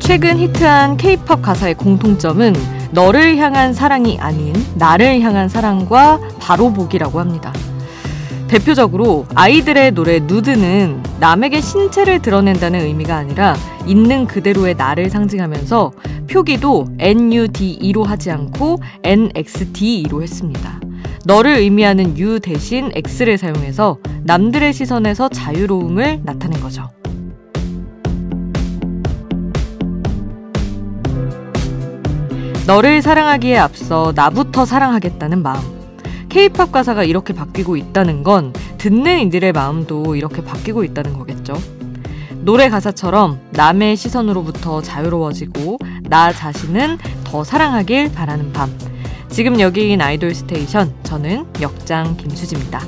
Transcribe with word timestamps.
최근 0.00 0.38
히트한 0.38 0.96
케이팝 0.96 1.42
가사의 1.42 1.74
공통점은 1.74 2.54
너를 2.90 3.36
향한 3.36 3.72
사랑이 3.72 4.18
아닌 4.18 4.52
나를 4.74 5.20
향한 5.20 5.48
사랑과 5.48 6.18
바로 6.40 6.72
보기라고 6.72 7.20
합니다. 7.20 7.52
대표적으로 8.48 9.26
아이들의 9.34 9.92
노래 9.92 10.20
누드는 10.20 11.02
남에게 11.20 11.60
신체를 11.60 12.20
드러낸다는 12.20 12.80
의미가 12.80 13.14
아니라 13.14 13.54
있는 13.86 14.26
그대로의 14.26 14.74
나를 14.74 15.10
상징하면서 15.10 15.92
표기도 16.30 16.86
NUDE로 16.98 18.04
하지 18.04 18.30
않고 18.30 18.78
NXDE로 19.02 20.22
했습니다. 20.22 20.80
너를 21.24 21.56
의미하는 21.58 22.16
U 22.16 22.40
대신 22.40 22.90
X를 22.94 23.36
사용해서 23.36 23.98
남들의 24.22 24.72
시선에서 24.72 25.28
자유로움을 25.28 26.20
나타낸 26.24 26.58
거죠. 26.60 26.88
너를 32.66 33.02
사랑하기에 33.02 33.58
앞서 33.58 34.12
나부터 34.14 34.64
사랑하겠다는 34.64 35.42
마음. 35.42 35.77
케이팝 36.28 36.72
가사가 36.72 37.04
이렇게 37.04 37.32
바뀌고 37.32 37.76
있다는 37.76 38.22
건 38.22 38.52
듣는 38.78 39.20
이들의 39.20 39.52
마음도 39.52 40.14
이렇게 40.14 40.44
바뀌고 40.44 40.84
있다는 40.84 41.14
거겠죠. 41.14 41.54
노래 42.40 42.68
가사처럼 42.68 43.40
남의 43.50 43.96
시선으로부터 43.96 44.80
자유로워지고 44.82 45.78
나 46.04 46.32
자신은 46.32 46.98
더 47.24 47.44
사랑하길 47.44 48.12
바라는 48.12 48.52
밤. 48.52 48.76
지금 49.28 49.60
여기인 49.60 50.00
아이돌 50.00 50.34
스테이션 50.34 50.94
저는 51.02 51.46
역장 51.60 52.16
김수지입니다. 52.16 52.80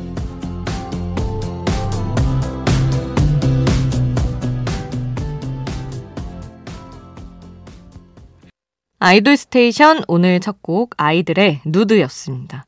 아이돌 8.99 9.37
스테이션 9.37 10.03
오늘 10.09 10.41
첫 10.41 10.59
곡 10.63 10.91
아이들의 10.99 11.63
누드였습니다. 11.65 12.67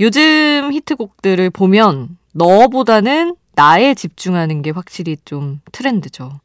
요즘 0.00 0.70
히트곡들을 0.72 1.50
보면 1.50 2.16
너보다는 2.32 3.36
나에 3.54 3.94
집중하는 3.94 4.62
게 4.62 4.70
확실히 4.70 5.16
좀 5.24 5.60
트렌드죠. 5.72 6.40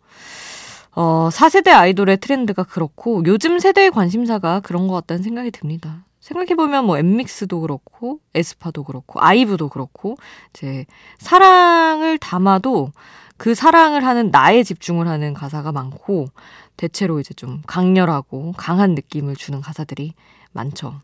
어, 0.94 1.30
4세대 1.31 1.70
아이돌의 1.70 2.17
트렌드가 2.17 2.64
그렇고 2.64 3.23
요즘 3.26 3.59
세대의 3.59 3.92
관심사가 3.92 4.59
그런 4.59 4.88
것 4.88 4.95
같다는 4.95 5.23
생각이 5.23 5.52
듭니다. 5.52 6.04
생각해보면 6.20 6.86
뭐 6.86 6.98
엔믹스도 6.98 7.62
그렇고 7.62 8.20
에스파도 8.34 8.84
그렇고 8.84 9.22
아이브도 9.22 9.70
그렇고 9.70 10.17
이제 10.54 10.86
사랑을 11.20 12.17
담아도 12.17 12.92
그 13.38 13.56
사랑을 13.56 14.04
하는 14.06 14.32
나에 14.32 14.64
집중을 14.64 15.08
하는 15.08 15.34
가사가 15.34 15.72
많고 15.72 16.28
대체로 16.76 17.20
이제 17.20 17.34
좀 17.34 17.61
강렬하고 17.67 18.54
강한 18.58 18.95
느낌을 18.95 19.36
주는 19.36 19.61
가사들이 19.61 20.14
많죠. 20.52 21.00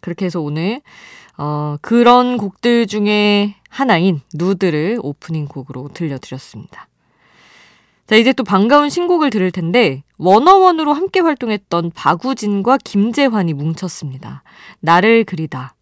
그렇게 0.00 0.26
해서 0.26 0.40
오늘 0.40 0.80
어, 1.36 1.76
그런 1.80 2.36
곡들 2.36 2.86
중에 2.86 3.54
하나인 3.68 4.20
누드를 4.34 4.98
오프닝 5.02 5.46
곡으로 5.46 5.88
들려드렸습니다. 5.94 6.88
자, 8.08 8.16
이제 8.16 8.32
또 8.32 8.42
반가운 8.42 8.88
신곡을 8.88 9.28
들을 9.28 9.50
텐데, 9.50 10.02
워너원으로 10.16 10.94
함께 10.94 11.20
활동했던 11.20 11.92
박우진과 11.94 12.78
김재환이 12.78 13.52
뭉쳤습니다. 13.52 14.42
나를 14.80 15.24
그리다. 15.24 15.74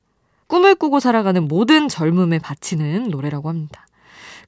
꿈을 0.48 0.74
꾸고 0.74 0.98
살아가는 1.00 1.46
모든 1.46 1.88
젊음에 1.88 2.40
바치는 2.40 3.10
노래라고 3.10 3.48
합니다. 3.48 3.86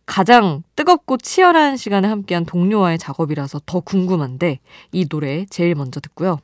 가장 0.06 0.62
뜨겁고 0.74 1.18
치열한 1.18 1.76
시간을 1.76 2.10
함께한 2.10 2.46
동료와의 2.46 2.98
작업이라서 2.98 3.60
더 3.64 3.80
궁금한데 3.80 4.58
이 4.90 5.06
노래 5.06 5.46
제일 5.46 5.74
먼저 5.74 6.00
듣고요. 6.00 6.38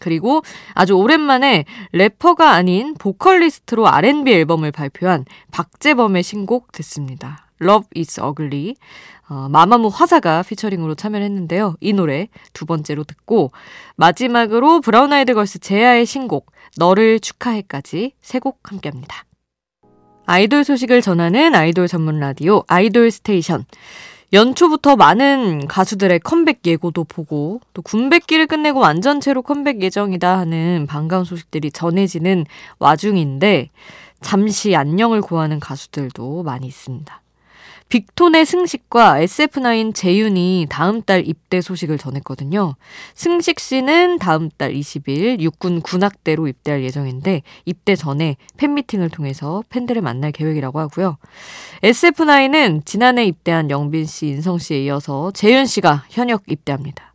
그리고 0.00 0.42
아주 0.74 0.94
오랜만에 0.94 1.64
래퍼가 1.92 2.50
아닌 2.50 2.94
보컬리스트로 2.94 3.86
R&B 3.86 4.32
앨범을 4.32 4.72
발표한 4.72 5.24
박재범의 5.52 6.24
신곡 6.24 6.72
듣습니다. 6.72 7.46
Love 7.62 7.86
is 7.96 8.20
Ugly. 8.20 8.74
어, 9.28 9.48
마마무 9.48 9.88
화사가 9.88 10.42
피처링으로 10.42 10.96
참여를 10.96 11.24
했는데요. 11.24 11.76
이 11.80 11.92
노래 11.92 12.28
두 12.52 12.66
번째로 12.66 13.04
듣고 13.04 13.52
마지막으로 13.94 14.80
브라운 14.80 15.12
아이드 15.12 15.34
걸스 15.34 15.60
제아의 15.60 16.04
신곡 16.04 16.50
너를 16.76 17.20
축하해까지 17.20 18.14
세 18.20 18.40
곡 18.40 18.58
함께 18.72 18.88
합니다. 18.88 19.24
아이돌 20.26 20.64
소식을 20.64 21.02
전하는 21.02 21.54
아이돌 21.54 21.86
전문 21.86 22.18
라디오 22.18 22.64
아이돌 22.66 23.10
스테이션. 23.10 23.64
연초부터 24.32 24.94
많은 24.94 25.66
가수들의 25.66 26.20
컴백 26.20 26.60
예고도 26.64 27.04
보고 27.04 27.60
또 27.74 27.82
군백기를 27.82 28.46
끝내고 28.46 28.78
완전체로 28.78 29.42
컴백 29.42 29.82
예정이다 29.82 30.38
하는 30.38 30.86
반가운 30.88 31.24
소식들이 31.24 31.72
전해지는 31.72 32.46
와중인데 32.78 33.70
잠시 34.20 34.76
안녕을 34.76 35.20
고하는 35.20 35.58
가수들도 35.58 36.44
많이 36.44 36.68
있습니다. 36.68 37.20
빅톤의 37.90 38.46
승식과 38.46 39.18
SF9 39.18 39.92
재윤이 39.96 40.68
다음 40.70 41.02
달 41.02 41.26
입대 41.26 41.60
소식을 41.60 41.98
전했거든요. 41.98 42.76
승식 43.14 43.58
씨는 43.58 44.20
다음 44.20 44.48
달 44.48 44.72
20일 44.72 45.40
육군 45.40 45.80
군악대로 45.80 46.46
입대할 46.46 46.84
예정인데 46.84 47.42
입대 47.64 47.96
전에 47.96 48.36
팬미팅을 48.58 49.10
통해서 49.10 49.64
팬들을 49.70 50.02
만날 50.02 50.30
계획이라고 50.30 50.78
하고요. 50.78 51.16
SF9은 51.82 52.86
지난해 52.86 53.24
입대한 53.24 53.70
영빈 53.70 54.06
씨, 54.06 54.28
인성 54.28 54.58
씨에 54.58 54.84
이어서 54.84 55.32
재윤 55.32 55.66
씨가 55.66 56.04
현역 56.10 56.44
입대합니다. 56.46 57.12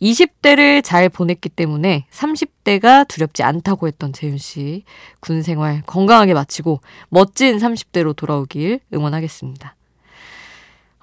20대를 0.00 0.84
잘 0.84 1.08
보냈기 1.08 1.48
때문에 1.48 2.06
30대가 2.12 3.08
두렵지 3.08 3.42
않다고 3.42 3.88
했던 3.88 4.12
재윤 4.12 4.38
씨. 4.38 4.84
군 5.18 5.42
생활 5.42 5.82
건강하게 5.82 6.32
마치고 6.32 6.80
멋진 7.08 7.56
30대로 7.58 8.14
돌아오길 8.14 8.78
응원하겠습니다. 8.94 9.74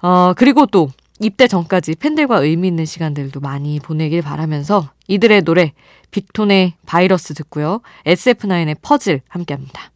어, 0.04 0.34
그리고 0.34 0.66
또 0.66 0.90
입대 1.18 1.48
전까지 1.48 1.94
팬들과 1.94 2.42
의미 2.42 2.68
있는 2.68 2.84
시간들도 2.84 3.40
많이 3.40 3.80
보내길 3.80 4.20
바라면서 4.20 4.90
이들의 5.08 5.44
노래 5.44 5.72
빅톤의 6.10 6.74
바이러스 6.84 7.32
듣고요. 7.32 7.80
SF9의 8.04 8.76
퍼즐 8.82 9.22
함께 9.28 9.54
합니다. 9.54 9.90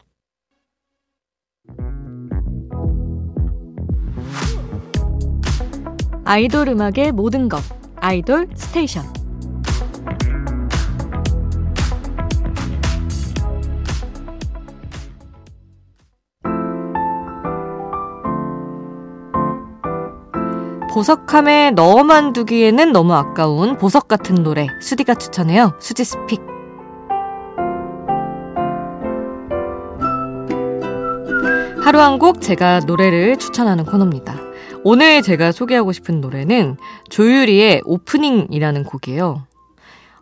아이돌 6.24 6.68
음악의 6.68 7.12
모든 7.12 7.50
것 7.50 7.62
아이돌 7.96 8.48
스테이션 8.54 9.17
보석함에 20.98 21.70
넣어만 21.76 22.32
두기에는 22.32 22.90
너무 22.90 23.14
아까운 23.14 23.78
보석 23.78 24.08
같은 24.08 24.42
노래 24.42 24.66
수디가 24.80 25.14
추천해요. 25.14 25.74
수지's 25.78 26.02
pick. 26.02 26.40
하루 31.84 32.00
한 32.00 32.18
곡 32.18 32.40
제가 32.40 32.80
노래를 32.80 33.36
추천하는 33.36 33.84
코너입니다. 33.84 34.34
오늘 34.82 35.22
제가 35.22 35.52
소개하고 35.52 35.92
싶은 35.92 36.20
노래는 36.20 36.76
조유리의 37.10 37.82
오프닝이라는 37.84 38.82
곡이에요. 38.82 39.46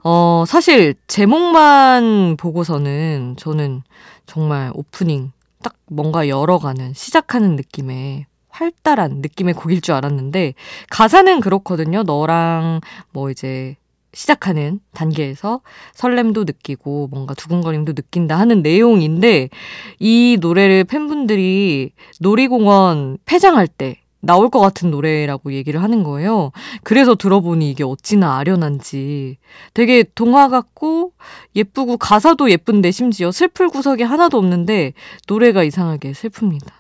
어, 0.04 0.44
사실 0.46 0.94
제목만 1.06 2.36
보고서는 2.38 3.36
저는 3.38 3.82
정말 4.26 4.72
오프닝 4.74 5.32
딱 5.62 5.72
뭔가 5.86 6.28
열어가는 6.28 6.92
시작하는 6.92 7.56
느낌의 7.56 8.26
활달한 8.56 9.20
느낌의 9.20 9.54
곡일 9.54 9.80
줄 9.82 9.94
알았는데 9.94 10.54
가사는 10.90 11.40
그렇거든요. 11.40 12.02
너랑 12.02 12.80
뭐 13.12 13.30
이제 13.30 13.76
시작하는 14.14 14.80
단계에서 14.94 15.60
설렘도 15.92 16.44
느끼고 16.44 17.08
뭔가 17.08 17.34
두근거림도 17.34 17.92
느낀다 17.92 18.38
하는 18.38 18.62
내용인데 18.62 19.50
이 19.98 20.38
노래를 20.40 20.84
팬분들이 20.84 21.92
놀이공원 22.20 23.18
폐장할 23.26 23.68
때 23.68 24.00
나올 24.20 24.48
것 24.48 24.58
같은 24.58 24.90
노래라고 24.90 25.52
얘기를 25.52 25.82
하는 25.82 26.02
거예요. 26.02 26.50
그래서 26.82 27.14
들어보니 27.14 27.70
이게 27.70 27.84
어찌나 27.84 28.38
아련한지 28.38 29.36
되게 29.74 30.02
동화 30.14 30.48
같고 30.48 31.12
예쁘고 31.54 31.98
가사도 31.98 32.50
예쁜데 32.50 32.90
심지어 32.90 33.30
슬플 33.30 33.68
구석이 33.68 34.02
하나도 34.02 34.38
없는데 34.38 34.94
노래가 35.28 35.62
이상하게 35.62 36.12
슬픕니다. 36.12 36.75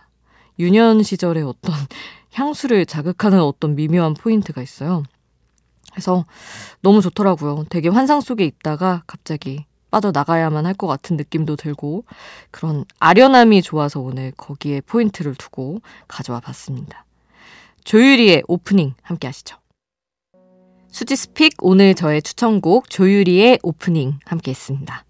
유년 0.58 1.02
시절의 1.02 1.42
어떤 1.44 1.74
향수를 2.34 2.86
자극하는 2.86 3.40
어떤 3.40 3.74
미묘한 3.74 4.14
포인트가 4.14 4.62
있어요. 4.62 5.02
그래서 5.92 6.26
너무 6.82 7.00
좋더라고요. 7.00 7.64
되게 7.70 7.88
환상 7.88 8.20
속에 8.20 8.44
있다가 8.44 9.02
갑자기 9.06 9.64
빠져나가야만 9.90 10.66
할 10.66 10.74
것 10.74 10.86
같은 10.86 11.16
느낌도 11.16 11.56
들고 11.56 12.04
그런 12.50 12.84
아련함이 12.98 13.62
좋아서 13.62 14.00
오늘 14.00 14.32
거기에 14.36 14.82
포인트를 14.82 15.34
두고 15.34 15.80
가져와 16.06 16.40
봤습니다. 16.40 17.06
조유리의 17.84 18.42
오프닝 18.46 18.92
함께 19.00 19.28
하시죠. 19.28 19.56
수지's 20.90 21.16
pick 21.16 21.54
오늘 21.60 21.94
저의 21.94 22.20
추천곡 22.20 22.90
조유리의 22.90 23.60
오프닝 23.62 24.18
함께 24.26 24.50
했습니다. 24.50 25.05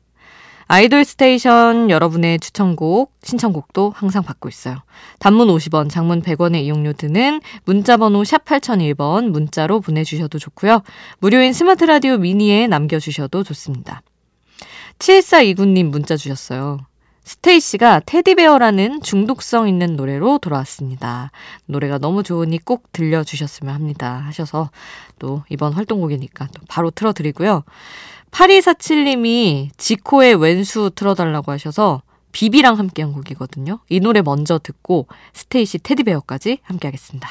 아이돌 0.69 1.05
스테이션 1.05 1.91
여러분의 1.91 2.41
추천곡, 2.41 3.13
신청곡도 3.23 3.93
항상 3.95 4.25
받고 4.25 4.49
있어요. 4.49 4.83
단문 5.21 5.47
50원, 5.47 5.89
장문 5.89 6.23
100원의 6.23 6.63
이용료 6.65 6.95
드는 6.95 7.41
문자번호 7.65 8.25
샵 8.25 8.45
8001번 8.45 9.31
문자로 9.31 9.81
보내주셔도 9.81 10.41
좋고요. 10.41 10.83
무료인 11.21 11.53
스마트 11.53 11.85
라디오 11.85 12.19
미니에 12.19 12.67
남겨주셔도 12.67 13.45
좋습니다. 13.45 14.03
7429님 14.99 15.85
문자 15.85 16.17
주셨어요. 16.17 16.81
스테이씨가 17.27 18.03
테디베어라는 18.07 19.03
중독성 19.03 19.69
있는 19.69 19.97
노래로 19.97 20.39
돌아왔습니다. 20.39 21.33
노래가 21.67 21.99
너무 21.99 22.23
좋으니 22.23 22.59
꼭 22.59 22.93
들려주셨으면 22.93 23.75
합니다. 23.75 24.23
하셔서 24.25 24.71
또 25.19 25.43
이번 25.49 25.73
활동곡이니까 25.73 26.47
또 26.47 26.63
바로 26.69 26.93
틀어드리고요. 26.93 27.65
8247님이 28.31 29.71
지코의 29.77 30.37
웬수 30.37 30.93
틀어달라고 30.95 31.51
하셔서 31.51 32.03
비비랑 32.31 32.79
함께한 32.79 33.13
곡이거든요. 33.13 33.81
이 33.89 33.99
노래 33.99 34.23
먼저 34.23 34.61
듣고 34.61 35.09
스테이씨 35.33 35.79
테디베어까지 35.79 36.59
함께 36.63 36.87
하겠습니다. 36.87 37.31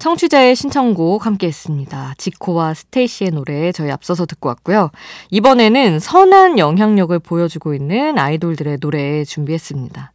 청취자의 0.00 0.56
신청곡 0.56 1.26
함께 1.26 1.46
했습니다. 1.46 2.14
지코와 2.16 2.72
스테이시의 2.72 3.32
노래 3.32 3.70
저희 3.70 3.90
앞서서 3.90 4.24
듣고 4.24 4.48
왔고요. 4.48 4.90
이번에는 5.30 6.00
선한 6.00 6.58
영향력을 6.58 7.16
보여주고 7.18 7.74
있는 7.74 8.18
아이돌들의 8.18 8.78
노래 8.78 9.24
준비했습니다. 9.24 10.12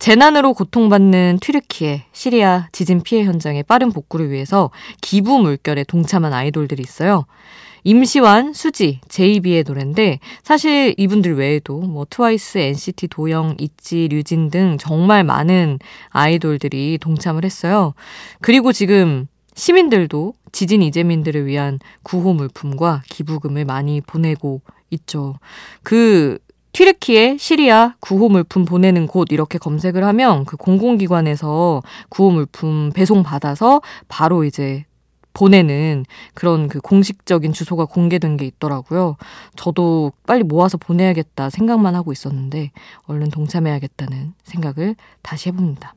재난으로 0.00 0.54
고통받는 0.54 1.40
튀르키예, 1.42 2.06
시리아 2.12 2.68
지진 2.72 3.02
피해 3.02 3.22
현장의 3.24 3.64
빠른 3.64 3.92
복구를 3.92 4.30
위해서 4.30 4.70
기부 5.02 5.38
물결에 5.40 5.84
동참한 5.84 6.32
아이돌들이 6.32 6.82
있어요. 6.82 7.26
임시완, 7.84 8.54
수지, 8.54 9.00
제이비의 9.08 9.64
노래인데 9.66 10.18
사실 10.42 10.94
이분들 10.96 11.36
외에도 11.36 11.78
뭐 11.80 12.06
트와이스, 12.08 12.56
NCT 12.58 13.08
도영, 13.08 13.56
있지, 13.58 14.08
류진 14.08 14.50
등 14.50 14.78
정말 14.80 15.22
많은 15.22 15.78
아이돌들이 16.08 16.96
동참을 16.98 17.44
했어요. 17.44 17.92
그리고 18.40 18.72
지금 18.72 19.26
시민들도 19.54 20.32
지진 20.50 20.82
이재민들을 20.82 21.44
위한 21.44 21.78
구호 22.04 22.32
물품과 22.32 23.02
기부금을 23.10 23.66
많이 23.66 24.00
보내고 24.00 24.62
있죠. 24.90 25.34
그 25.82 26.38
튀르키예, 26.72 27.36
시리아 27.38 27.94
구호 28.00 28.28
물품 28.28 28.64
보내는 28.64 29.06
곳 29.06 29.32
이렇게 29.32 29.58
검색을 29.58 30.04
하면 30.04 30.44
그 30.44 30.56
공공기관에서 30.56 31.82
구호 32.08 32.30
물품 32.30 32.92
배송 32.94 33.22
받아서 33.22 33.80
바로 34.08 34.44
이제 34.44 34.84
보내는 35.32 36.04
그런 36.34 36.68
그 36.68 36.80
공식적인 36.80 37.52
주소가 37.52 37.84
공개된 37.84 38.36
게 38.36 38.46
있더라고요. 38.46 39.16
저도 39.56 40.12
빨리 40.26 40.42
모아서 40.42 40.76
보내야겠다 40.76 41.50
생각만 41.50 41.94
하고 41.94 42.12
있었는데 42.12 42.72
얼른 43.06 43.30
동참해야겠다는 43.30 44.34
생각을 44.44 44.96
다시 45.22 45.48
해봅니다. 45.48 45.94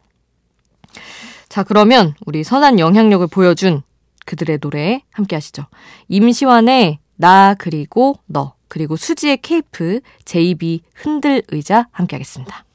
자, 1.49 1.63
그러면 1.63 2.13
우리 2.25 2.43
선한 2.43 2.79
영향력을 2.79 3.25
보여준 3.27 3.81
그들의 4.25 4.59
노래 4.59 5.01
함께 5.11 5.35
하시죠. 5.35 5.65
임시완의 6.07 6.99
나 7.15 7.55
그리고 7.57 8.15
너 8.25 8.53
그리고 8.73 8.95
수지의 8.95 9.37
케이프 9.37 9.99
제이비 10.25 10.81
흔들 10.95 11.43
의자 11.49 11.85
함께 11.91 12.15
하겠습니다. 12.15 12.65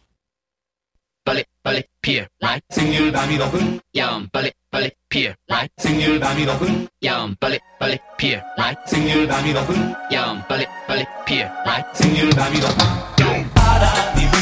빨리 1.25 1.43
빨리 1.65 1.83
피어 2.01 2.25
라이 2.39 2.61
생률 2.69 3.11
밤이 3.11 3.37
높은 3.37 3.81
야음 3.97 4.29
빨리 4.33 4.53
빨리 4.71 4.93
피어 5.09 5.35
라이 5.49 5.67
생률 5.77 6.21
밤이 6.21 6.45
높은 6.45 6.87
야음 7.05 7.35
빨리 7.41 7.59
빨리 7.81 7.99
피어 8.17 8.41
라이 8.57 8.77
생률 8.87 9.27
밤이 9.27 9.53
높은 9.53 9.93
야음 10.13 10.41
빨리 10.47 10.67
빨리 10.87 11.05
피어 11.27 11.49
라이 11.65 11.83
생률 11.93 12.31
밤이 12.31 12.61
높은 12.61 13.51
바람이 13.55 14.38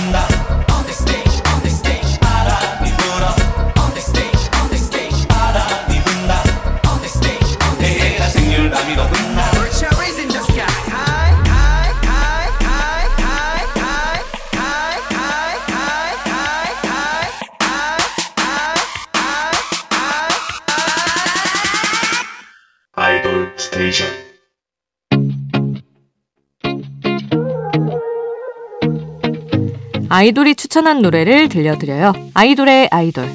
아이돌이 30.08 30.54
추천한 30.54 31.02
노래를 31.02 31.48
들려드려요. 31.48 32.12
아이돌의 32.34 32.88
아이돌. 32.92 33.28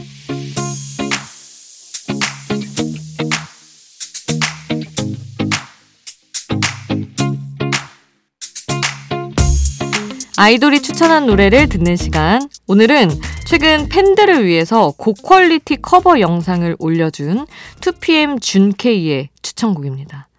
아이돌이 10.37 10.81
추천한 10.81 11.27
노래를 11.27 11.67
듣는 11.67 11.97
시간. 11.97 12.41
오늘은 12.67 13.09
최근 13.45 13.89
팬들을 13.89 14.45
위해서 14.45 14.93
고퀄리티 14.97 15.77
커버 15.81 16.19
영상을 16.21 16.77
올려준 16.79 17.45
2PM 17.81 18.41
준케이의 18.41 19.29
추천곡입니다. 19.41 20.29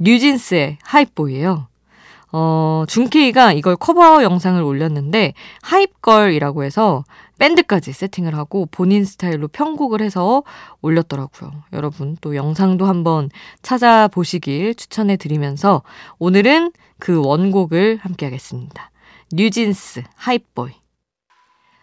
뉴진스의 0.00 0.78
하이보이예요. 0.82 1.66
어, 2.32 2.84
준케이가 2.88 3.52
이걸 3.52 3.76
커버 3.76 4.22
영상을 4.22 4.62
올렸는데 4.62 5.32
Hype 5.62 5.93
Girl이라고 5.93 6.64
해서 6.64 7.04
밴드까지 7.38 7.92
세팅을 7.92 8.34
하고 8.34 8.66
본인 8.70 9.04
스타일로 9.04 9.48
편곡을 9.48 10.02
해서 10.02 10.42
올렸더라고요. 10.82 11.52
여러분 11.72 12.16
또 12.20 12.34
영상도 12.34 12.86
한번 12.86 13.30
찾아보시길 13.62 14.74
추천해 14.74 15.16
드리면서 15.16 15.82
오늘은 16.18 16.72
그 16.98 17.24
원곡을 17.24 17.98
함께 18.02 18.26
하겠습니다. 18.26 18.90
뉴진스 19.32 20.02
Hype 20.16 20.48
Boy 20.48 20.72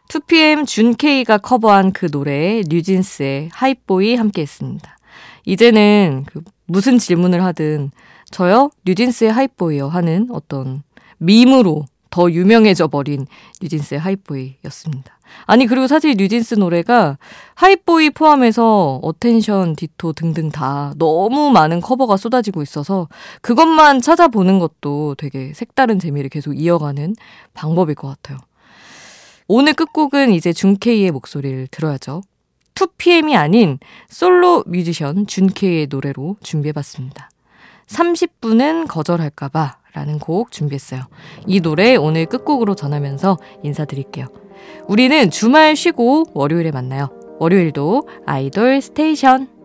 2PM 0.09 0.67
준케이가 0.67 1.39
커버한 1.39 1.91
그 1.91 2.09
노래 2.09 2.61
뉴진스의 2.67 3.49
Hype 3.53 3.89
Boy 3.89 4.15
함께 4.15 4.41
했습니다. 4.41 4.97
이제는 5.45 6.25
그 6.27 6.41
무슨 6.65 6.97
질문을 6.97 7.43
하든 7.45 7.91
저요? 8.31 8.69
뉴진스의 8.85 9.31
Hype 9.31 9.56
Boy요 9.56 9.87
하는 9.87 10.27
어떤 10.31 10.83
밈으로 11.17 11.85
더 12.09 12.31
유명해져 12.31 12.87
버린 12.87 13.27
뉴진스의 13.61 13.99
Hype 13.99 14.22
Boy였습니다. 14.22 15.19
아니 15.45 15.67
그리고 15.67 15.87
사실 15.87 16.15
뉴진스 16.17 16.55
노래가 16.55 17.17
Hype 17.55 17.87
Boy 17.87 18.11
포함해서 18.11 18.99
Attention, 19.01 19.75
Ditto 19.75 20.13
등등 20.13 20.49
다 20.49 20.93
너무 20.97 21.49
많은 21.51 21.81
커버가 21.81 22.15
쏟아지고 22.15 22.61
있어서 22.61 23.09
그것만 23.41 24.01
찾아보는 24.01 24.59
것도 24.59 25.15
되게 25.17 25.51
색다른 25.53 25.99
재미를 25.99 26.29
계속 26.29 26.53
이어가는 26.53 27.15
방법일 27.53 27.95
것 27.95 28.07
같아요. 28.07 28.37
오늘 29.47 29.73
끝곡은 29.73 30.31
이제 30.31 30.53
준케이의 30.53 31.11
목소리를 31.11 31.67
들어야죠. 31.69 32.21
2PM이 32.75 33.35
아닌 33.35 33.77
솔로 34.09 34.63
뮤지션 34.67 35.27
준케이의 35.27 35.87
노래로 35.89 36.37
준비해봤습니다. 36.41 37.29
30분은 37.87 38.87
거절할까봐 38.87 39.77
라는 39.93 40.19
곡 40.19 40.51
준비했어요. 40.51 41.01
이 41.47 41.61
노래 41.61 41.95
오늘 41.95 42.25
끝곡으로 42.25 42.75
전하면서 42.75 43.37
인사드릴게요. 43.63 44.27
우리는 44.87 45.29
주말 45.29 45.75
쉬고 45.75 46.25
월요일에 46.33 46.71
만나요. 46.71 47.09
월요일도 47.39 48.07
아이돌 48.25 48.81
스테이션. 48.81 49.49